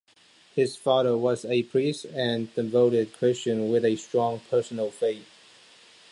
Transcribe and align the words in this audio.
His 0.55 0.75
father 0.77 1.15
was 1.15 1.45
a 1.45 1.61
priest 1.61 2.05
and 2.05 2.47
a 2.53 2.63
devoted 2.63 3.13
Christian 3.13 3.69
with 3.71 3.85
a 3.85 3.97
strong 3.97 4.39
personal 4.49 4.89
faith. 4.89 5.27